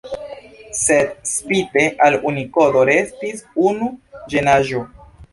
[0.77, 3.91] Sed spite al Unikodo restis unu
[4.33, 4.83] ĝenaĵo.